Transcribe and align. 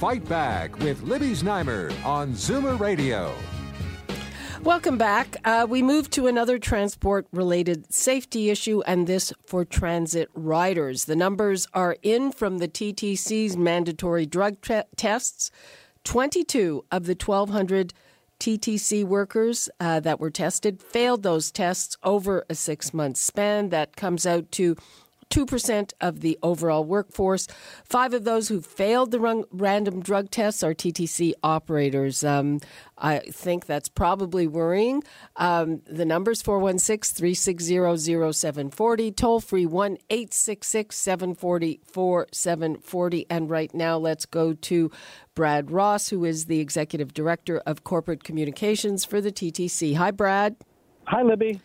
Fight 0.00 0.26
Back 0.30 0.78
with 0.78 1.02
Libby 1.02 1.32
Znaimer 1.32 1.92
on 2.06 2.32
Zoomer 2.32 2.80
Radio. 2.80 3.34
Welcome 4.62 4.96
back. 4.96 5.36
Uh, 5.44 5.66
we 5.68 5.82
move 5.82 6.08
to 6.12 6.26
another 6.26 6.58
transport 6.58 7.26
related 7.32 7.92
safety 7.92 8.48
issue, 8.48 8.80
and 8.86 9.06
this 9.06 9.30
for 9.44 9.66
transit 9.66 10.30
riders. 10.32 11.04
The 11.04 11.16
numbers 11.16 11.68
are 11.74 11.98
in 12.00 12.32
from 12.32 12.56
the 12.56 12.66
TTC's 12.66 13.58
mandatory 13.58 14.24
drug 14.24 14.62
te- 14.62 14.84
tests. 14.96 15.50
22 16.04 16.82
of 16.90 17.04
the 17.04 17.12
1,200 17.12 17.92
TTC 18.38 19.04
workers 19.04 19.68
uh, 19.80 20.00
that 20.00 20.18
were 20.18 20.30
tested 20.30 20.80
failed 20.80 21.22
those 21.24 21.52
tests 21.52 21.98
over 22.02 22.46
a 22.48 22.54
six 22.54 22.94
month 22.94 23.18
span. 23.18 23.68
That 23.68 23.96
comes 23.96 24.24
out 24.24 24.50
to 24.52 24.76
2% 25.30 25.92
of 26.00 26.20
the 26.20 26.38
overall 26.42 26.84
workforce. 26.84 27.46
Five 27.84 28.12
of 28.14 28.24
those 28.24 28.48
who 28.48 28.60
failed 28.60 29.12
the 29.12 29.20
run- 29.20 29.44
random 29.50 30.00
drug 30.00 30.30
tests 30.30 30.62
are 30.62 30.74
TTC 30.74 31.32
operators. 31.42 32.22
Um, 32.24 32.60
I 32.98 33.20
think 33.20 33.66
that's 33.66 33.88
probably 33.88 34.46
worrying. 34.46 35.02
Um, 35.36 35.82
the 35.86 36.04
number's 36.04 36.42
416 36.42 37.16
360 37.16 38.32
0740, 38.32 39.12
toll 39.12 39.40
free 39.40 39.66
1 39.66 39.96
866 40.10 40.96
740 40.96 41.80
4740. 41.84 43.26
And 43.30 43.48
right 43.48 43.72
now, 43.74 43.96
let's 43.96 44.26
go 44.26 44.52
to 44.52 44.90
Brad 45.34 45.70
Ross, 45.70 46.08
who 46.08 46.24
is 46.24 46.46
the 46.46 46.60
Executive 46.60 47.14
Director 47.14 47.58
of 47.64 47.84
Corporate 47.84 48.24
Communications 48.24 49.04
for 49.04 49.20
the 49.20 49.32
TTC. 49.32 49.96
Hi, 49.96 50.10
Brad. 50.10 50.56
Hi, 51.06 51.22
Libby. 51.22 51.60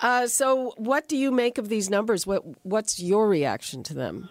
Uh, 0.00 0.26
so, 0.26 0.72
what 0.76 1.08
do 1.08 1.16
you 1.16 1.30
make 1.30 1.58
of 1.58 1.68
these 1.68 1.90
numbers? 1.90 2.26
What 2.26 2.42
What's 2.64 3.00
your 3.00 3.28
reaction 3.28 3.82
to 3.84 3.94
them? 3.94 4.28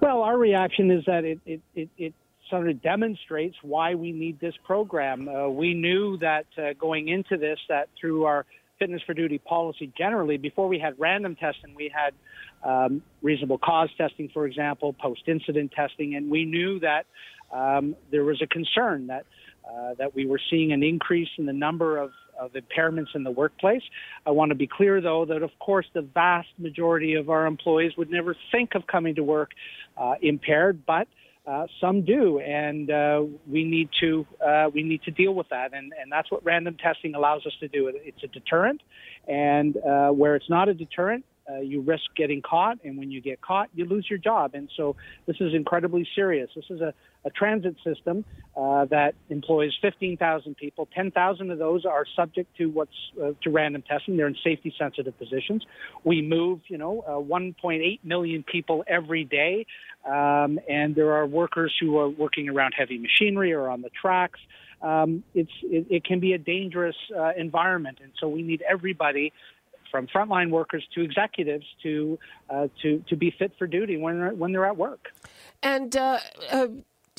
Well, 0.00 0.22
our 0.22 0.36
reaction 0.36 0.90
is 0.90 1.04
that 1.06 1.24
it 1.24 1.40
it, 1.46 1.60
it, 1.74 1.88
it 1.96 2.14
sort 2.50 2.68
of 2.68 2.82
demonstrates 2.82 3.56
why 3.62 3.94
we 3.94 4.12
need 4.12 4.40
this 4.40 4.54
program. 4.64 5.28
Uh, 5.28 5.48
we 5.48 5.74
knew 5.74 6.16
that 6.18 6.46
uh, 6.56 6.72
going 6.78 7.08
into 7.08 7.36
this, 7.36 7.58
that 7.68 7.88
through 8.00 8.24
our 8.24 8.46
fitness 8.78 9.02
for 9.06 9.14
duty 9.14 9.38
policy 9.38 9.92
generally, 9.96 10.36
before 10.36 10.68
we 10.68 10.78
had 10.78 10.94
random 10.98 11.36
testing, 11.36 11.74
we 11.74 11.92
had 11.94 12.14
um, 12.68 13.02
reasonable 13.22 13.58
cause 13.58 13.90
testing, 13.98 14.30
for 14.32 14.46
example, 14.46 14.92
post 14.92 15.22
incident 15.26 15.72
testing, 15.72 16.14
and 16.14 16.30
we 16.30 16.44
knew 16.44 16.80
that 16.80 17.06
um, 17.52 17.96
there 18.10 18.24
was 18.24 18.40
a 18.42 18.46
concern 18.46 19.08
that 19.08 19.26
uh, 19.68 19.94
that 19.98 20.14
we 20.14 20.26
were 20.26 20.40
seeing 20.50 20.72
an 20.72 20.82
increase 20.82 21.28
in 21.38 21.46
the 21.46 21.52
number 21.52 21.98
of 21.98 22.10
of 22.38 22.52
impairments 22.52 23.14
in 23.14 23.24
the 23.24 23.30
workplace. 23.30 23.82
I 24.24 24.30
want 24.30 24.50
to 24.50 24.54
be 24.54 24.68
clear, 24.68 25.00
though, 25.00 25.24
that 25.24 25.42
of 25.42 25.50
course 25.58 25.86
the 25.92 26.02
vast 26.02 26.48
majority 26.56 27.14
of 27.14 27.30
our 27.30 27.46
employees 27.46 27.92
would 27.96 28.10
never 28.10 28.36
think 28.52 28.76
of 28.76 28.86
coming 28.86 29.16
to 29.16 29.24
work 29.24 29.50
uh, 29.96 30.14
impaired, 30.22 30.86
but 30.86 31.08
uh, 31.48 31.66
some 31.80 32.04
do, 32.04 32.38
and 32.40 32.90
uh, 32.90 33.22
we 33.50 33.64
need 33.64 33.88
to 34.00 34.26
uh, 34.46 34.68
we 34.72 34.82
need 34.82 35.02
to 35.02 35.10
deal 35.10 35.34
with 35.34 35.48
that, 35.48 35.72
and, 35.72 35.92
and 36.00 36.12
that's 36.12 36.30
what 36.30 36.44
random 36.44 36.76
testing 36.76 37.14
allows 37.14 37.44
us 37.46 37.54
to 37.58 37.68
do. 37.68 37.90
It's 37.92 38.22
a 38.22 38.26
deterrent, 38.26 38.82
and 39.26 39.76
uh, 39.78 40.10
where 40.10 40.36
it's 40.36 40.50
not 40.50 40.68
a 40.68 40.74
deterrent, 40.74 41.24
uh, 41.50 41.60
you 41.60 41.80
risk 41.80 42.04
getting 42.16 42.42
caught, 42.42 42.78
and 42.84 42.98
when 42.98 43.10
you 43.10 43.20
get 43.20 43.40
caught, 43.40 43.68
you 43.74 43.84
lose 43.84 44.06
your 44.08 44.18
job. 44.18 44.52
And 44.54 44.70
so 44.76 44.96
this 45.26 45.36
is 45.40 45.54
incredibly 45.54 46.06
serious. 46.14 46.50
This 46.54 46.66
is 46.68 46.80
a, 46.80 46.92
a 47.24 47.30
transit 47.30 47.76
system 47.82 48.24
uh, 48.56 48.84
that 48.86 49.14
employs 49.30 49.76
15,000 49.80 50.56
people. 50.56 50.88
10,000 50.94 51.50
of 51.50 51.58
those 51.58 51.84
are 51.84 52.04
subject 52.14 52.56
to 52.58 52.66
what's 52.66 52.90
uh, 53.22 53.30
to 53.42 53.50
random 53.50 53.82
testing. 53.82 54.16
They're 54.16 54.26
in 54.26 54.36
safety 54.44 54.74
sensitive 54.78 55.18
positions. 55.18 55.64
We 56.04 56.22
move, 56.22 56.60
you 56.68 56.78
know, 56.78 57.04
uh, 57.06 57.12
1.8 57.12 58.00
million 58.04 58.42
people 58.42 58.84
every 58.86 59.24
day, 59.24 59.66
um, 60.06 60.58
and 60.68 60.94
there 60.94 61.12
are 61.12 61.26
workers 61.26 61.74
who 61.80 61.98
are 61.98 62.08
working 62.08 62.48
around 62.48 62.74
heavy 62.76 62.98
machinery 62.98 63.52
or 63.52 63.68
on 63.68 63.82
the 63.82 63.90
tracks. 63.90 64.40
Um, 64.80 65.24
it's 65.34 65.50
it, 65.64 65.86
it, 65.90 66.04
can 66.04 66.20
be 66.20 66.34
a 66.34 66.38
dangerous 66.38 66.94
uh, 67.16 67.32
environment, 67.36 67.98
and 68.00 68.12
so 68.20 68.28
we 68.28 68.42
need 68.42 68.62
everybody 68.68 69.32
from 69.90 70.06
frontline 70.06 70.50
workers 70.50 70.86
to 70.94 71.02
executives 71.02 71.66
to 71.82 72.18
uh, 72.50 72.68
to 72.82 73.02
to 73.08 73.16
be 73.16 73.34
fit 73.38 73.52
for 73.58 73.66
duty 73.66 73.96
when 73.96 74.18
they're, 74.18 74.34
when 74.34 74.52
they're 74.52 74.66
at 74.66 74.76
work. 74.76 75.08
And 75.62 75.96
uh, 75.96 76.18
uh, 76.50 76.68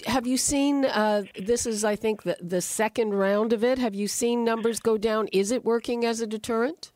have 0.06 0.26
you 0.26 0.38
seen? 0.38 0.86
Uh, 0.86 1.24
this 1.38 1.66
is, 1.66 1.84
I 1.84 1.96
think, 1.96 2.24
the 2.24 2.38
the 2.42 2.62
second 2.62 3.14
round 3.14 3.54
of 3.54 3.64
it. 3.64 3.78
Have 3.80 3.96
you 3.96 4.08
seen 4.08 4.44
numbers 4.44 4.80
go 4.80 4.98
down? 4.98 5.28
Is 5.28 5.52
it 5.52 5.66
working 5.66 6.06
as 6.06 6.22
a 6.22 6.28
deterrent? 6.28 6.92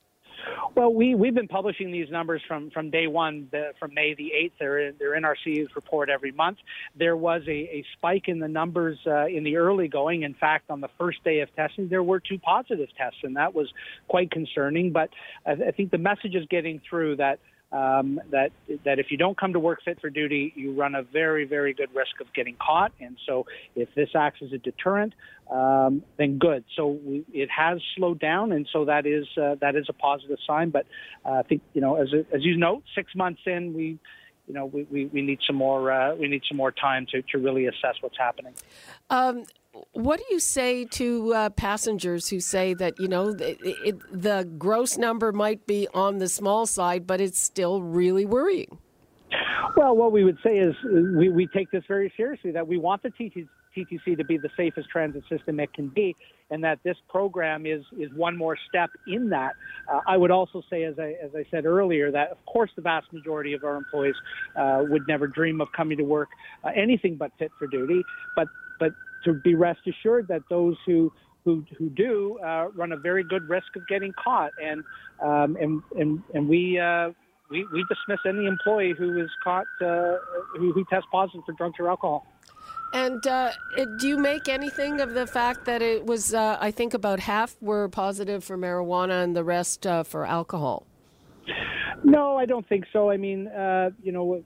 Well, 0.76 0.94
we 0.94 1.16
we've 1.16 1.34
been 1.34 1.48
publishing 1.48 1.92
these 1.92 2.10
numbers 2.10 2.42
from 2.48 2.72
from 2.72 2.90
day 2.90 3.08
one, 3.08 3.48
the, 3.52 3.74
from 3.80 3.94
May 3.94 4.14
the 4.14 4.32
eighth. 4.34 4.54
They're 4.60 4.88
in, 4.88 4.96
they're 5.00 5.16
in 5.16 5.26
our 5.26 5.36
CEO's 5.46 5.76
report 5.76 6.10
every 6.10 6.32
month. 6.32 6.58
There 6.96 7.16
was 7.16 7.44
a, 7.48 7.52
a 7.52 7.86
spike 7.94 8.28
in 8.28 8.40
the 8.40 8.48
numbers 8.48 8.98
uh, 9.06 9.28
in 9.28 9.44
the 9.44 9.58
early 9.58 9.88
going. 9.88 10.24
In 10.24 10.34
fact, 10.34 10.70
on 10.70 10.82
the 10.82 10.90
first 10.98 11.24
day 11.24 11.40
of 11.42 11.56
testing, 11.56 11.90
there 11.90 12.04
were 12.04 12.20
two 12.20 12.40
positive 12.40 12.90
tests, 12.98 13.20
and 13.24 13.36
that 13.36 13.54
was 13.54 13.72
quite 14.08 14.32
concerning. 14.32 14.92
But 14.92 15.10
I, 15.46 15.52
I 15.52 15.72
think 15.72 15.92
the 15.92 15.98
message 15.98 16.36
is 16.36 16.46
getting 16.50 16.82
through 16.90 17.18
that 17.18 17.40
um, 17.74 18.22
that 18.30 18.52
that 18.86 19.00
if 19.00 19.08
you 19.10 19.18
don't 19.18 19.38
come 19.38 19.54
to 19.54 19.60
work 19.60 19.80
fit 19.84 20.00
for 20.00 20.10
duty, 20.10 20.54
you 20.56 20.74
run 20.74 20.96
a 20.96 21.04
very 21.04 21.46
very 21.46 21.74
good 21.74 21.90
risk 21.94 22.22
of 22.22 22.32
getting 22.34 22.56
caught. 22.56 22.92
And 23.00 23.18
so, 23.26 23.46
if 23.76 23.94
this 23.96 24.10
acts 24.16 24.40
as 24.44 24.54
a 24.54 24.58
deterrent, 24.58 25.14
um, 25.52 26.04
then 26.18 26.38
good. 26.38 26.64
So 26.76 27.00
we, 27.04 27.26
it 27.34 27.50
has 27.50 27.80
slowed 27.96 28.20
down, 28.20 28.52
and 28.52 28.68
so 28.72 28.86
that 28.86 29.06
is 29.06 29.26
uh, 29.38 29.56
that 29.62 29.76
is 29.76 29.88
a 29.90 29.94
positive 29.94 30.38
sign. 30.46 30.70
But 30.70 30.86
uh, 31.26 31.32
I 31.32 31.44
think 31.44 31.62
you 31.74 31.82
know, 31.82 31.96
as 31.96 32.10
as 32.32 32.44
you 32.44 32.58
note, 32.58 32.84
six 32.96 33.14
months 33.16 33.42
in, 33.46 33.74
we 33.74 34.00
you 34.48 34.54
know, 34.54 34.66
we, 34.66 34.84
we, 34.92 35.06
we 35.06 35.22
need 35.22 35.40
some 35.48 35.56
more 35.56 35.92
uh, 35.92 36.16
we 36.16 36.28
need 36.28 36.44
some 36.48 36.58
more 36.58 36.72
time 36.72 37.06
to, 37.12 37.22
to 37.32 37.38
really 37.38 37.66
assess 37.66 37.96
what's 38.02 38.18
happening. 38.18 38.54
Um, 39.10 39.46
what 39.94 40.20
do 40.20 40.26
you 40.30 40.40
say 40.40 40.86
to 40.86 41.34
uh, 41.34 41.50
passengers 41.50 42.30
who 42.30 42.40
say 42.40 42.74
that 42.76 43.00
you 43.00 43.08
know 43.08 43.30
it, 43.30 43.58
it, 43.62 44.22
the 44.22 44.48
gross 44.58 44.98
number 44.98 45.32
might 45.32 45.66
be 45.66 45.88
on 45.94 46.20
the 46.20 46.28
small 46.28 46.66
side, 46.66 47.08
but 47.08 47.20
it's 47.20 47.40
still 47.40 47.82
really 47.82 48.26
worrying? 48.26 48.78
Well, 49.76 49.96
what 49.96 50.12
we 50.12 50.24
would 50.24 50.38
say 50.44 50.58
is 50.58 50.76
uh, 50.86 51.18
we, 51.18 51.30
we 51.30 51.48
take 51.48 51.72
this 51.72 51.84
very 51.88 52.14
seriously. 52.16 52.52
That 52.52 52.68
we 52.68 52.78
want 52.78 53.02
the 53.02 53.10
TTC 53.10 54.18
to 54.18 54.24
be 54.24 54.38
the 54.38 54.50
safest 54.56 54.90
transit 54.90 55.24
system 55.28 55.60
it 55.60 55.74
can 55.74 55.90
be, 55.90 56.16
and 56.52 56.64
that 56.64 56.80
this 56.84 56.98
program 57.10 57.66
is 57.66 57.84
is 57.98 58.12
one 58.14 58.38
more 58.38 58.56
step 58.70 58.92
in 59.08 59.30
that. 59.30 59.54
Uh, 59.92 60.02
I 60.08 60.18
would 60.18 60.32
also 60.32 60.62
say, 60.70 60.84
as 60.84 61.00
I 61.00 61.16
as 61.24 61.32
I 61.36 61.46
said 61.50 61.66
earlier, 61.66 62.12
that 62.12 62.30
of 62.30 62.46
course 62.46 62.70
the 62.76 62.84
vast 62.84 63.12
majority 63.12 63.54
of 63.54 63.64
our 63.64 63.76
employees 63.76 64.16
uh, 64.56 64.84
would 64.88 65.08
never 65.08 65.26
dream 65.26 65.62
of 65.62 65.70
coming 65.76 65.98
to 65.98 66.04
work 66.04 66.30
uh, 66.64 66.70
anything 66.76 67.16
but 67.16 67.32
fit 67.40 67.52
for 67.58 67.66
duty. 67.66 68.04
But 68.36 68.48
but 68.80 68.92
to 69.24 69.34
be 69.34 69.56
rest 69.56 69.82
assured 69.88 70.28
that 70.28 70.42
those 70.50 70.76
who 70.86 71.12
who 71.46 71.64
who 71.78 71.90
do 71.90 72.40
uh, 72.40 72.70
run 72.76 72.92
a 72.92 72.98
very 72.98 73.24
good 73.24 73.48
risk 73.50 73.76
of 73.76 73.88
getting 73.88 74.14
caught, 74.14 74.52
and 74.64 74.84
um, 75.22 75.58
and 75.60 75.82
and 76.00 76.24
and 76.34 76.48
we. 76.48 76.80
Uh, 76.80 77.12
we, 77.50 77.68
we 77.72 77.86
dismiss 77.88 78.20
any 78.26 78.48
employee 78.48 78.96
who 78.98 79.22
is 79.22 79.30
caught 79.44 79.68
uh, 79.82 80.16
who, 80.58 80.72
who 80.72 80.84
tests 80.86 81.06
positive 81.12 81.44
for 81.46 81.52
drugs 81.52 81.76
or 81.78 81.88
alcohol. 81.88 82.26
And 82.94 83.26
uh, 83.26 83.52
do 84.00 84.08
you 84.08 84.18
make 84.18 84.48
anything 84.48 85.02
of 85.02 85.14
the 85.14 85.26
fact 85.26 85.66
that 85.66 85.82
it 85.82 86.06
was, 86.06 86.34
uh, 86.34 86.58
I 86.62 86.70
think, 86.70 86.94
about 86.94 87.20
half 87.20 87.56
were 87.60 87.90
positive 87.90 88.44
for 88.44 88.58
marijuana 88.58 89.24
and 89.24 89.36
the 89.36 89.44
rest 89.44 89.86
uh, 89.86 90.04
for 90.04 90.26
alcohol? 90.26 90.86
No, 92.04 92.38
I 92.38 92.46
don't 92.46 92.68
think 92.68 92.86
so. 92.94 93.10
I 93.10 93.18
mean, 93.18 93.48
uh, 93.48 93.90
you 94.04 94.12
know, 94.12 94.44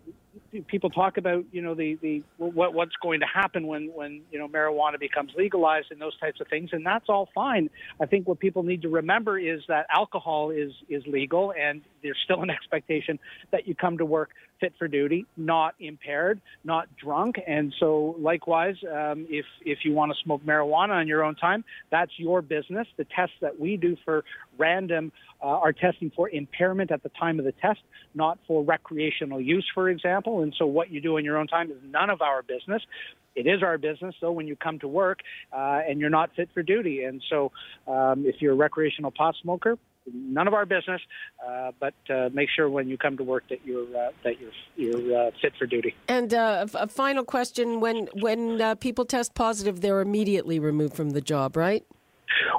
people 0.68 0.90
talk 0.90 1.18
about 1.18 1.46
you 1.52 1.62
know 1.62 1.74
the 1.74 1.98
the 2.02 2.24
what 2.38 2.74
what's 2.74 2.96
going 3.02 3.20
to 3.20 3.26
happen 3.26 3.68
when 3.68 3.88
when 3.94 4.22
you 4.32 4.40
know 4.40 4.48
marijuana 4.48 5.00
becomes 5.00 5.32
legalized 5.38 5.88
and 5.92 6.02
those 6.02 6.18
types 6.20 6.40
of 6.40 6.48
things 6.48 6.70
and 6.74 6.86
that's 6.86 7.06
all 7.10 7.30
fine. 7.34 7.70
I 8.02 8.06
think 8.06 8.28
what 8.28 8.40
people 8.40 8.64
need 8.64 8.82
to 8.84 8.90
remember 8.90 9.38
is 9.38 9.62
that 9.68 9.88
alcohol 9.94 10.52
is 10.52 10.72
is 10.90 11.04
legal 11.08 11.54
and 11.60 11.82
there's 12.04 12.18
still 12.24 12.42
an 12.42 12.50
expectation 12.58 13.20
that 13.52 13.68
you 13.68 13.76
come 13.76 13.98
to 13.98 14.06
work 14.06 14.32
fit 14.60 14.74
for 14.78 14.88
duty 14.88 15.26
not 15.36 15.76
impaired 15.80 16.42
not 16.64 16.88
drunk 16.98 17.36
and 17.48 17.74
so 17.80 18.16
likewise 18.20 18.76
um, 18.92 19.26
if 19.30 19.46
if 19.66 19.80
you 19.84 19.94
want 19.94 20.12
to 20.12 20.18
smoke 20.24 20.44
marijuana 20.46 20.92
on 20.92 21.08
your 21.08 21.24
own 21.24 21.36
time 21.36 21.64
that's 21.92 22.12
your 22.18 22.42
business 22.42 22.88
the 22.98 23.06
tests 23.06 23.36
that 23.42 23.60
we 23.60 23.78
do 23.78 23.96
for 24.04 24.24
random 24.58 25.12
uh, 25.42 25.46
are 25.46 25.74
testing 25.74 26.12
for 26.16 26.30
impairment 26.30 26.92
at 26.92 27.04
the 27.04 27.10
time 27.10 27.40
of 27.40 27.46
the 27.46 27.52
test 27.54 27.80
not 28.16 28.38
for 28.48 28.64
recreational 28.64 29.40
use 29.40 29.66
for 29.74 29.90
example 29.90 30.42
and 30.42 30.54
so 30.58 30.66
what 30.66 30.92
you 30.92 31.02
do 31.02 31.18
in 31.18 31.26
your 31.26 31.38
own 31.38 31.48
time 31.48 31.72
is 31.72 31.78
none 31.90 32.10
of 32.10 32.22
our 32.22 32.42
business. 32.44 32.82
It 33.36 33.46
is 33.46 33.62
our 33.62 33.78
business, 33.78 34.16
though, 34.20 34.32
when 34.32 34.48
you 34.48 34.56
come 34.56 34.80
to 34.80 34.88
work 34.88 35.20
uh, 35.54 35.82
and 35.88 36.00
you're 36.00 36.10
not 36.10 36.32
fit 36.36 36.50
for 36.54 36.64
duty. 36.64 37.04
And 37.04 37.22
so, 37.30 37.52
um, 37.88 38.26
if 38.26 38.42
you're 38.42 38.54
a 38.54 38.56
recreational 38.56 39.12
pot 39.12 39.36
smoker, 39.42 39.78
none 40.14 40.48
of 40.48 40.54
our 40.54 40.66
business. 40.66 41.02
Uh, 41.46 41.72
but 41.80 41.94
uh, 42.10 42.30
make 42.34 42.50
sure 42.56 42.70
when 42.70 42.88
you 42.88 42.98
come 42.98 43.18
to 43.18 43.24
work 43.24 43.44
that 43.50 43.60
you're 43.66 43.86
uh, 43.86 44.12
that 44.24 44.36
you're 44.40 44.52
you're 44.76 45.28
uh, 45.28 45.32
fit 45.42 45.54
for 45.58 45.66
duty. 45.66 45.96
And 46.08 46.34
uh, 46.34 46.68
a 46.74 46.88
final 46.88 47.24
question: 47.24 47.80
When 47.80 48.08
when 48.22 48.62
uh, 48.62 48.76
people 48.76 49.06
test 49.06 49.36
positive, 49.36 49.82
they're 49.82 50.02
immediately 50.02 50.60
removed 50.60 50.96
from 50.96 51.12
the 51.12 51.22
job, 51.22 51.58
right? 51.58 51.86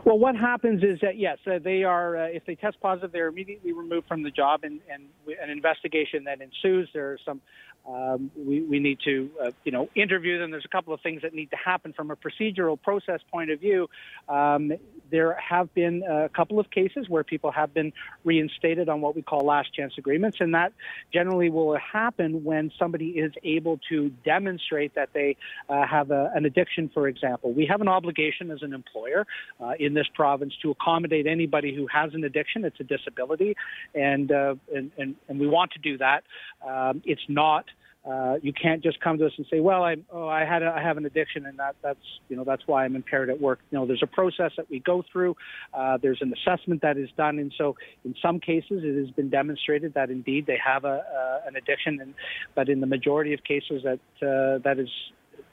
Well, 0.05 0.19
what 0.19 0.35
happens 0.35 0.83
is 0.83 0.99
that 1.03 1.19
yes, 1.19 1.39
they 1.45 1.85
are. 1.85 2.17
if 2.29 2.45
they 2.47 2.55
test 2.55 2.81
positive, 2.81 3.13
they're 3.13 3.29
immediately 3.29 3.73
removed 3.73 4.09
from 4.09 4.23
the 4.23 4.31
job, 4.31 4.61
and, 4.63 4.81
and 4.91 5.05
an 5.43 5.51
investigation 5.51 6.25
then 6.25 6.41
ensues. 6.41 6.89
There 6.95 7.13
are 7.13 7.19
some 7.25 7.41
um, 7.87 8.31
we, 8.37 8.63
we 8.63 8.79
need 8.79 8.99
to, 9.05 9.31
uh, 9.43 9.51
you 9.65 9.73
know, 9.73 9.89
interview 9.95 10.39
them. 10.39 10.51
There's 10.51 10.65
a 10.65 10.69
couple 10.69 10.93
of 10.93 11.01
things 11.01 11.23
that 11.23 11.35
need 11.35 11.51
to 11.51 11.57
happen 11.57 11.93
from 11.93 12.11
a 12.11 12.17
procedural 12.17 12.81
process 12.81 13.21
point 13.31 13.51
of 13.51 13.61
view. 13.61 13.89
Um, 14.29 14.73
there 15.11 15.35
have 15.35 15.73
been 15.75 16.03
a 16.03 16.29
couple 16.29 16.61
of 16.61 16.71
cases 16.71 17.09
where 17.09 17.25
people 17.25 17.51
have 17.51 17.73
been 17.73 17.93
reinstated 18.25 18.89
on 18.91 19.01
what 19.01 19.17
we 19.17 19.23
call 19.23 19.41
last 19.47 19.73
chance 19.73 19.95
agreements, 19.97 20.37
and 20.41 20.55
that 20.55 20.73
generally 21.13 21.49
will 21.49 21.77
happen 21.79 22.45
when 22.45 22.71
somebody 22.79 23.11
is 23.11 23.33
able 23.43 23.81
to 23.89 24.11
demonstrate 24.23 24.95
that 24.95 25.09
they 25.15 25.37
uh, 25.71 25.87
have 25.87 26.11
a, 26.11 26.31
an 26.35 26.45
addiction, 26.45 26.91
for 26.93 27.09
example. 27.09 27.53
We 27.53 27.67
have 27.67 27.81
an 27.81 27.89
obligation 27.89 28.51
as 28.51 28.63
an 28.63 28.75
employer 28.75 29.27
uh, 29.61 29.73
in 29.79 29.95
this 29.95 30.07
province 30.15 30.55
to 30.63 30.71
accommodate 30.71 31.27
anybody 31.27 31.75
who 31.75 31.87
has 31.87 32.13
an 32.13 32.25
addiction. 32.25 32.65
It's 32.65 32.81
a 32.81 32.85
disability, 32.85 33.57
and 33.95 34.31
uh, 34.31 34.57
and, 34.75 34.91
and, 34.99 35.15
and 35.29 35.41
we 35.41 35.47
want 35.47 35.73
to 35.73 35.79
do 35.79 35.97
that. 35.99 36.25
Um, 36.67 37.03
it's 37.07 37.23
not 37.29 37.65
uh, 38.09 38.39
you 38.41 38.53
can't 38.53 38.83
just 38.83 39.01
come 39.01 39.19
to 39.19 39.27
us 39.27 39.33
and 39.37 39.47
say, 39.51 39.61
"Well, 39.61 39.83
I 39.83 39.97
oh 40.11 40.29
I 40.29 40.45
had 40.45 40.63
a, 40.63 40.73
I 40.75 40.81
have 40.81 40.97
an 40.97 41.05
addiction 41.05 41.45
and 41.45 41.59
that 41.59 41.77
that's 41.83 41.99
you 42.29 42.37
know 42.37 42.45
that's 42.45 42.63
why 42.67 42.85
I'm 42.85 42.97
impaired 42.97 43.29
at 43.29 43.41
work." 43.41 43.61
You 43.71 43.79
know, 43.79 43.87
there's 43.87 44.03
a 44.03 44.07
process 44.07 44.53
that 44.57 44.71
we 44.71 44.81
go 44.81 45.05
through. 45.13 45.37
Uh, 45.75 45.99
there's 46.01 46.23
an 46.23 46.33
assessment 46.33 46.81
that 46.83 46.97
is 46.97 47.11
done, 47.17 47.39
and 47.39 47.53
so 47.59 47.77
in 48.05 48.15
some 48.23 48.41
cases 48.41 48.83
it 48.83 48.99
has 48.99 49.11
been 49.11 49.29
demonstrated 49.29 49.95
that 49.95 50.11
indeed 50.11 50.47
they 50.47 50.59
have 50.65 50.85
a 50.85 50.89
uh, 50.89 51.49
an 51.49 51.57
addiction, 51.57 52.01
and 52.01 52.15
but 52.55 52.69
in 52.69 52.81
the 52.81 52.87
majority 52.87 53.35
of 53.35 53.45
cases 53.45 53.83
that 53.85 54.01
uh, 54.23 54.59
that 54.65 54.79
is 54.79 54.89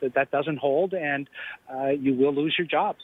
that, 0.01 0.13
that 0.13 0.31
doesn't 0.31 0.57
hold, 0.57 0.93
and 0.93 1.27
uh, 1.73 1.87
you 1.87 2.13
will 2.13 2.33
lose 2.33 2.55
your 2.57 2.67
job. 2.67 2.95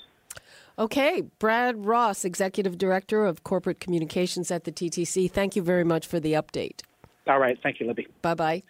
Okay, 0.79 1.23
Brad 1.39 1.85
Ross, 1.85 2.23
Executive 2.23 2.77
Director 2.77 3.25
of 3.25 3.43
Corporate 3.43 3.81
Communications 3.81 4.49
at 4.49 4.63
the 4.63 4.71
TTC. 4.71 5.29
Thank 5.29 5.57
you 5.57 5.61
very 5.61 5.83
much 5.83 6.07
for 6.07 6.19
the 6.19 6.33
update. 6.33 6.81
All 7.27 7.39
right, 7.39 7.57
thank 7.61 7.79
you, 7.79 7.87
Libby. 7.87 8.07
Bye 8.21 8.33
bye. 8.33 8.63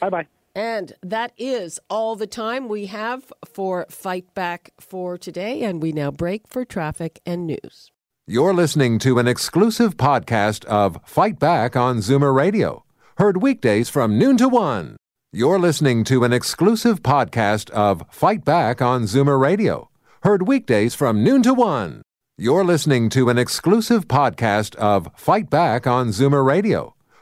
Bye 0.00 0.10
bye. 0.10 0.26
And 0.54 0.94
that 1.02 1.32
is 1.38 1.78
all 1.88 2.16
the 2.16 2.26
time 2.26 2.68
we 2.68 2.86
have 2.86 3.32
for 3.44 3.86
Fight 3.90 4.34
Back 4.34 4.72
for 4.80 5.16
today. 5.16 5.62
And 5.62 5.80
we 5.80 5.92
now 5.92 6.10
break 6.10 6.48
for 6.48 6.64
traffic 6.64 7.20
and 7.24 7.46
news. 7.46 7.92
You're 8.26 8.52
listening 8.52 8.98
to 9.00 9.18
an 9.18 9.28
exclusive 9.28 9.96
podcast 9.96 10.64
of 10.64 10.98
Fight 11.06 11.38
Back 11.38 11.76
on 11.76 11.98
Zoomer 11.98 12.34
Radio, 12.34 12.84
heard 13.18 13.40
weekdays 13.40 13.88
from 13.88 14.18
noon 14.18 14.36
to 14.38 14.48
one. 14.48 14.96
You're 15.32 15.58
listening 15.58 16.04
to 16.04 16.24
an 16.24 16.32
exclusive 16.32 17.02
podcast 17.02 17.70
of 17.70 18.02
Fight 18.10 18.44
Back 18.44 18.82
on 18.82 19.04
Zoomer 19.04 19.40
Radio, 19.40 19.90
heard 20.24 20.48
weekdays 20.48 20.94
from 20.94 21.22
noon 21.22 21.42
to 21.44 21.54
one. 21.54 22.02
You're 22.36 22.64
listening 22.64 23.08
to 23.10 23.28
an 23.28 23.38
exclusive 23.38 24.08
podcast 24.08 24.74
of 24.74 25.08
Fight 25.16 25.48
Back 25.48 25.86
on 25.86 26.08
Zoomer 26.08 26.44
Radio 26.44 26.94